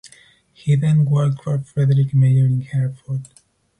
He 0.51 0.75
then 0.75 1.05
worked 1.05 1.43
for 1.43 1.59
Friedrich 1.59 2.15
Meyer 2.15 2.47
in 2.47 2.61
Herford. 2.61 3.27